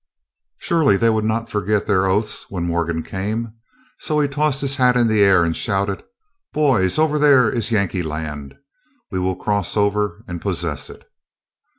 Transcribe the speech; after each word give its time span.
Surely 0.57 0.97
they 0.97 1.11
would 1.11 1.23
not 1.25 1.47
forget 1.47 1.85
their 1.85 2.07
oaths, 2.07 2.49
when 2.49 2.63
Morgan 2.63 3.03
came. 3.03 3.53
So 3.99 4.19
he 4.19 4.27
tossed 4.27 4.61
his 4.61 4.77
hat 4.77 4.97
in 4.97 5.05
the 5.07 5.21
air, 5.21 5.43
and 5.43 5.55
shouted, 5.55 6.01
"Boys, 6.53 6.97
over 6.97 7.19
there 7.19 7.47
is 7.51 7.69
Yankee 7.69 8.01
land! 8.01 8.57
we 9.11 9.19
will 9.19 9.35
cross 9.35 9.77
over 9.77 10.23
and 10.27 10.41
possess 10.41 10.89
it." 10.89 11.07